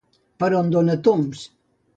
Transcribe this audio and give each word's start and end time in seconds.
Per 0.43 0.49
on 0.61 0.73
dona 0.77 0.97
tombs? 1.09 1.47